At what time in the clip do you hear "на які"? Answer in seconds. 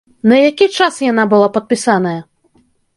0.29-0.67